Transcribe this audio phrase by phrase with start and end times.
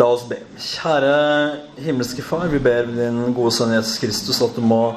[0.00, 0.38] La oss be.
[0.56, 1.12] Kjære
[1.84, 4.94] himmelske Far, vi ber din gode sønn Jesus Kristus at du må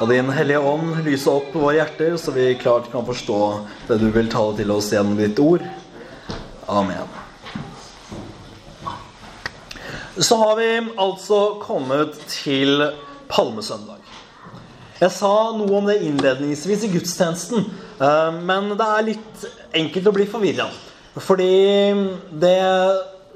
[0.00, 3.40] la din hellige ånd lyse opp våre hjerter, så vi klart kan forstå
[3.88, 5.64] det du vil tale til oss gjennom ditt ord.
[6.70, 7.18] Amen.
[10.16, 10.70] Så har vi
[11.00, 12.80] altså kommet til
[13.28, 14.00] palmesøndag.
[15.00, 17.68] Jeg sa noe om det innledningsvis i gudstjenesten,
[18.00, 19.50] eh, men det er litt
[19.80, 20.66] enkelt å bli forvirra.
[21.18, 21.54] Fordi
[22.30, 22.60] det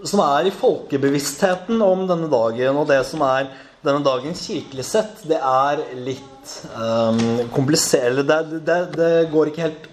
[0.05, 3.49] som er i folkebevisstheten om denne dagen, og det som er
[3.85, 7.21] denne dagen kirkelig sett, det er litt um,
[7.53, 9.89] komplisert det, det, det, går ikke helt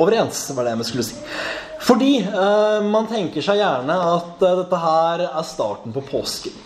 [0.00, 1.20] overens, var det jeg skulle si.
[1.86, 6.56] Fordi uh, man tenker seg gjerne at uh, dette her er starten på påsken.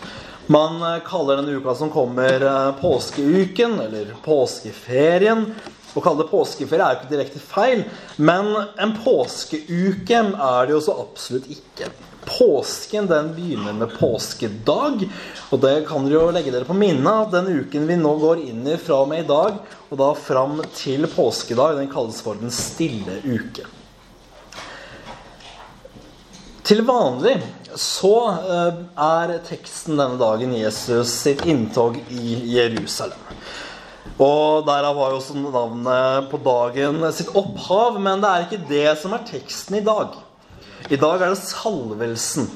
[0.51, 2.43] Man uh, kaller denne uka som kommer,
[2.81, 5.47] påskeuken, eller påskeferien.
[5.91, 7.83] Å kalle det påskeferie er jo ikke direkte feil,
[8.15, 11.89] men en påskeuke er det jo så absolutt ikke.
[12.21, 15.03] Påsken den begynner med påskedag.
[15.51, 18.45] Og det kan dere jo legge dere på minne at den uken vi nå går
[18.45, 22.39] inn i fra og med i dag, og da fram til påskedag, den kalles for
[22.39, 23.67] Den stille uke.
[26.63, 27.35] Til vanlig
[27.75, 33.19] så eh, er teksten denne dagen Jesus sitt inntog i Jerusalem.
[34.21, 38.89] Og derav var jo også navnet på dagen sitt opphav, men det er ikke det
[39.01, 40.13] som er teksten i dag.
[40.93, 42.49] I dag er det salvelsen.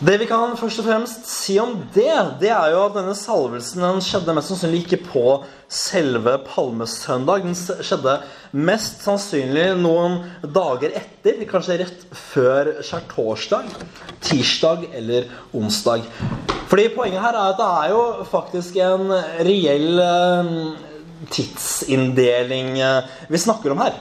[0.00, 3.84] Det vi kan først og fremst si om det, det er jo at denne salvelsen
[3.84, 5.24] den skjedde mest sannsynlig ikke på
[5.68, 7.44] selve palmesøndag.
[7.44, 8.14] Den skjedde
[8.56, 10.22] mest sannsynlig noen
[10.56, 13.68] dager etter, kanskje rett før skjærtorsdag,
[14.24, 16.08] tirsdag eller onsdag.
[16.70, 19.08] Fordi Poenget her er at det er jo faktisk en
[19.42, 20.50] reell eh,
[21.34, 23.96] tidsinndeling eh, vi snakker om her.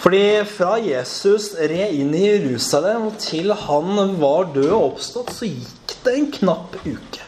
[0.00, 5.98] Fordi fra Jesus red inn i Jerusalem til han var død og oppstått, så gikk
[6.06, 7.26] det en knapp uke.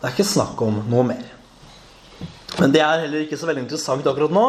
[0.00, 1.26] Det er ikke snakk om noe mer.
[2.56, 4.46] Men det er heller ikke så veldig interessant akkurat nå.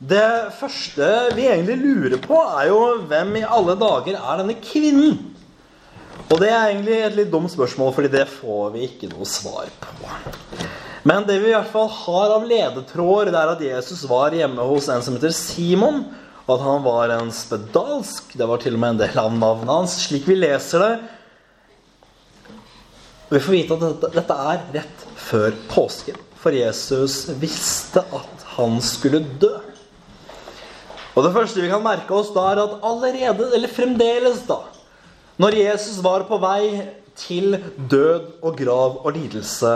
[0.00, 2.80] Det første vi egentlig lurer på, er jo
[3.10, 5.20] hvem i alle dager er denne kvinnen?
[6.32, 9.68] Og det er egentlig et litt dumt spørsmål, fordi det får vi ikke noe svar
[9.82, 10.12] på.
[11.08, 14.64] Men det vi i hvert fall har av ledetråder, det er at Jesus var hjemme
[14.68, 16.04] hos en som heter Simon,
[16.46, 18.36] og at han var en spedalsk.
[18.38, 19.96] Det var til og med en del av navnet hans.
[20.06, 20.92] Slik vi leser det.
[23.32, 26.18] Vi får vite at dette er rett før påsken.
[26.42, 29.54] For Jesus visste at han skulle dø.
[31.12, 34.62] Og det første vi kan merke oss da, er at allerede, eller fremdeles da,
[35.40, 36.82] når Jesus var på vei
[37.16, 39.72] til død og grav og lidelse,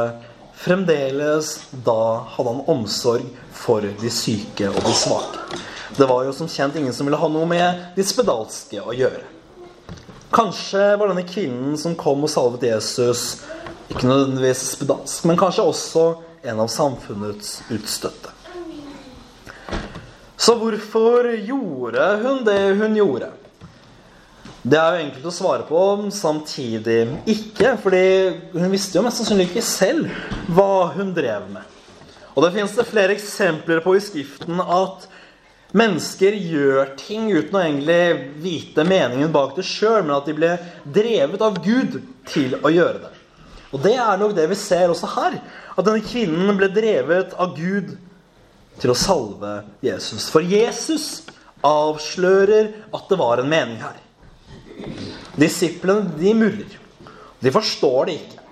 [0.56, 1.52] fremdeles
[1.86, 3.24] da hadde han omsorg
[3.56, 5.62] for de syke og de svake.
[5.96, 9.22] Det var jo som kjent ingen som ville ha noe med de spedalske å gjøre.
[10.34, 13.40] Kanskje var denne kvinnen som kom og salvet Jesus,
[13.88, 16.06] ikke nødvendigvis spedalsk, men kanskje også
[16.46, 18.34] en av samfunnets utstøtte.
[20.36, 23.30] Så hvorfor gjorde hun det hun gjorde?
[24.66, 27.00] Det er jo enkelt å svare på, samtidig
[27.30, 27.76] ikke.
[27.78, 28.06] fordi
[28.56, 30.08] hun visste jo mest sannsynlig ikke selv
[30.50, 31.62] hva hun drev med.
[32.34, 35.06] Og det fins flere eksempler på i Skriften at
[35.76, 40.52] Mennesker gjør ting uten å egentlig vite meningen bak det sjøl, men at de ble
[40.94, 41.98] drevet av Gud
[42.30, 43.12] til å gjøre det.
[43.74, 45.36] Og det er nok det vi ser også her.
[45.74, 47.96] At denne kvinnen ble drevet av Gud
[48.80, 50.30] til å salve Jesus.
[50.32, 51.26] For Jesus
[51.66, 53.98] avslører at det var en mening her.
[55.36, 56.78] Disiplene de murrer.
[57.42, 58.42] De forstår det ikke.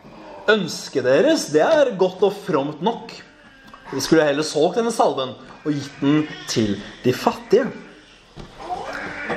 [0.54, 3.12] Ønsket deres det er godt og fromt nok.
[3.92, 5.34] De skulle heller solgt denne salven
[5.64, 7.66] og gitt den til de fattige.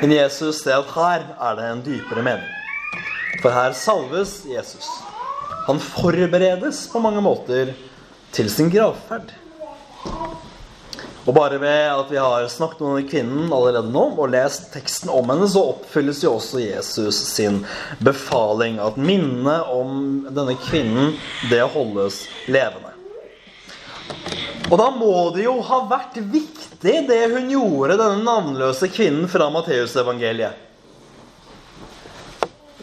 [0.02, 2.54] Men Jesus ser at her er det en dypere mening.
[3.42, 4.88] For her salves Jesus.
[5.68, 7.74] Han forberedes på mange måter
[8.36, 9.32] til sin gravferd.
[11.28, 15.12] Og bare ved at vi har snakket om denne kvinnen allerede nå, og lest teksten
[15.12, 17.66] om henne, så oppfylles jo også Jesus sin
[18.00, 18.78] befaling.
[18.80, 21.18] At minnet om denne kvinnen,
[21.52, 22.94] det holdes levende.
[24.68, 29.50] Og da må det jo ha vært viktig, det hun gjorde, denne navnløse kvinnen fra
[29.52, 30.64] Matteusevangeliet.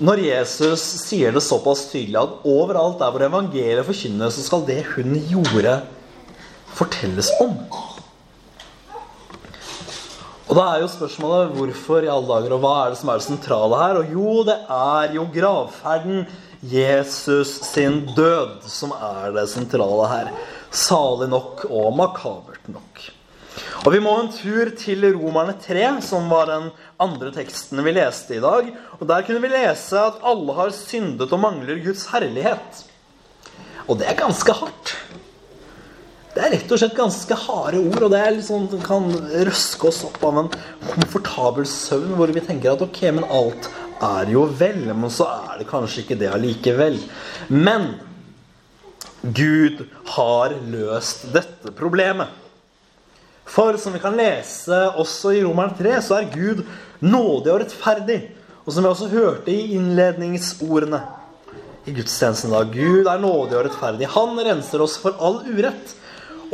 [0.04, 4.80] Når Jesus sier det såpass tydelig at overalt der hvor evangeliet forkynnes, så skal det
[4.96, 5.78] hun gjorde,
[6.74, 7.54] fortelles om.
[10.54, 13.18] Og da er jo spørsmålet hvorfor i alle dager, og hva er det som er
[13.18, 13.96] det sentrale her?
[13.98, 16.20] Og jo, det er jo gravferden,
[16.70, 20.30] Jesus sin død, som er det sentrale her.
[20.70, 23.02] Salig nok og makabert nok.
[23.82, 26.70] Og Vi må en tur til Romerne 3, som var den
[27.02, 28.70] andre teksten vi leste i dag.
[29.00, 32.84] Og Der kunne vi lese at alle har syndet og mangler Guds herlighet.
[33.88, 34.94] Og det er ganske hardt.
[36.34, 39.06] Det er rett og slett ganske harde ord, og det er sånn, kan
[39.46, 40.50] røske oss opp av en
[40.88, 43.68] komfortabel søvn hvor vi tenker at ok, men alt
[44.02, 44.88] er jo vel.
[44.90, 46.98] Men så er det kanskje ikke det allikevel.
[47.54, 47.92] Men
[49.22, 49.86] Gud
[50.16, 52.28] har løst dette problemet.
[53.46, 56.64] For som vi kan lese også i Romeren 3, så er Gud
[57.04, 58.22] nådig og rettferdig.
[58.64, 61.04] Og som vi også hørte i innledningsordene
[61.84, 62.62] i gudstjenesten da.
[62.64, 64.08] Gud er nådig og rettferdig.
[64.16, 66.00] Han renser oss for all urett.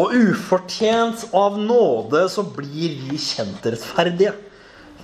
[0.01, 4.33] Og ufortjent av nåde så blir vi kjent rettferdige.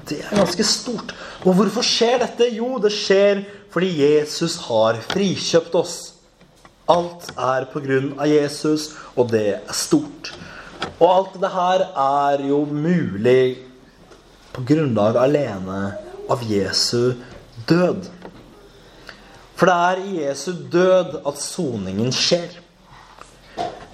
[0.07, 1.13] Det er ganske stort.
[1.45, 2.49] Og hvorfor skjer dette?
[2.55, 3.43] Jo, det skjer
[3.75, 5.97] fordi Jesus har frikjøpt oss.
[6.89, 10.31] Alt er på grunn av Jesus, og det er stort.
[11.01, 13.57] Og alt det her er jo mulig
[14.55, 15.81] på grunnlag alene
[16.31, 17.19] av Jesu
[17.69, 18.07] død.
[19.59, 22.63] For det er i Jesu død at soningen skjer.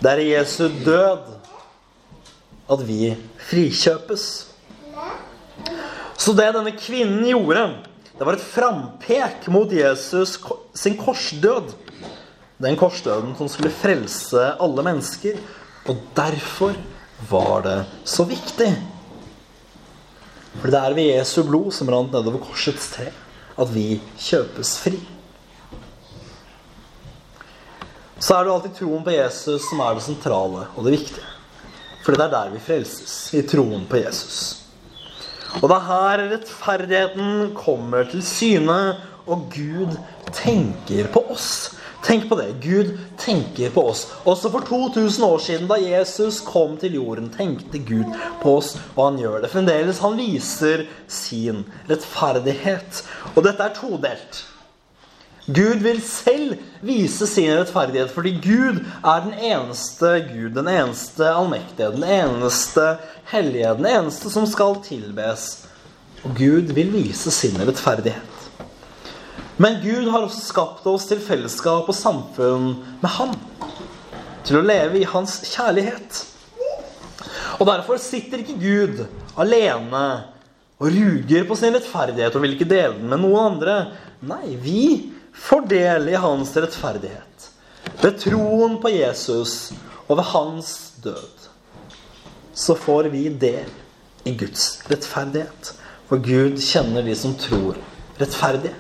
[0.03, 1.29] Det er i Jesu død
[2.75, 3.13] at vi
[3.47, 4.25] frikjøpes.
[6.19, 7.69] Så det denne kvinnen gjorde,
[8.19, 10.41] det var et frampek mot Jesus
[10.75, 11.71] sin korsdød.
[12.63, 15.39] Den korsdøden som skulle frelse alle mennesker.
[15.87, 16.75] Og derfor
[17.31, 18.73] var det så viktig.
[20.59, 23.13] For det er ved Jesu blod som rant nedover korsets tre,
[23.55, 24.99] at vi kjøpes fri.
[28.23, 31.29] Så er det alltid troen på Jesus som er det sentrale og det viktige.
[32.05, 33.15] Fordi det er der vi frelses.
[33.35, 34.37] I troen på Jesus.
[35.61, 38.79] Og det er her rettferdigheten kommer til syne,
[39.27, 39.99] og Gud
[40.35, 41.75] tenker på oss.
[42.03, 42.49] Tenk på det.
[42.63, 44.07] Gud tenker på oss.
[44.27, 48.09] Også for 2000 år siden, da Jesus kom til jorden, tenkte Gud
[48.43, 50.03] på oss, og han gjør det fremdeles.
[50.03, 53.05] Han viser sin rettferdighet.
[53.37, 54.43] Og dette er todelt.
[55.47, 61.91] Gud vil selv vise sin rettferdighet, fordi Gud er den eneste Gud, den eneste allmektige,
[61.97, 62.85] den eneste
[63.33, 65.65] hellige, den eneste som skal tilbes.
[66.23, 68.29] Og Gud vil vise sin rettferdighet.
[69.59, 73.35] Men Gud har også skapt oss til fellesskap og samfunn med Han.
[74.47, 76.23] Til å leve i Hans kjærlighet.
[77.59, 79.03] Og derfor sitter ikke Gud
[79.39, 80.05] alene
[80.83, 83.77] og ruger på sin rettferdighet og vil ikke dele den med noen andre.
[84.27, 87.51] Nei, vi får del i hans rettferdighet.
[88.03, 89.73] Ved troen på Jesus
[90.07, 91.49] og ved hans død
[92.55, 93.71] så får vi del
[94.29, 95.73] i Guds rettferdighet.
[96.09, 97.79] For Gud kjenner de som tror
[98.21, 98.75] rettferdige.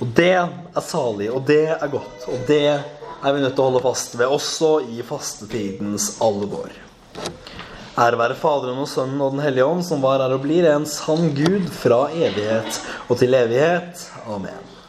[0.00, 3.68] Og det er salig, og det er godt, og det er vi nødt til å
[3.68, 6.72] holde fast ved, også i fastetidens alvor.
[8.00, 10.88] Ære være Faderen og Sønnen og Den hellige ånd, som var her og blir en
[10.88, 14.06] sann Gud fra evighet og til evighet.
[14.24, 14.79] Amen.